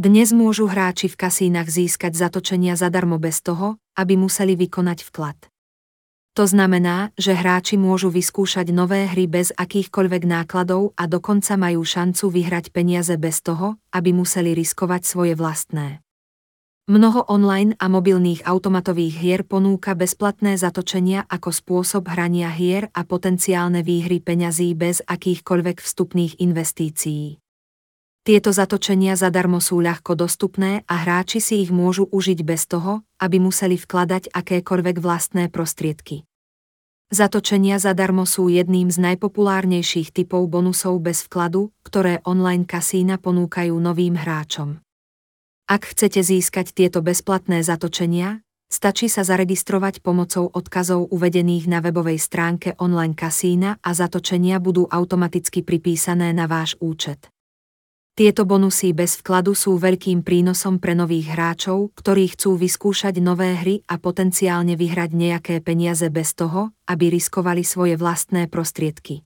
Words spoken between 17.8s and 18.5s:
mobilných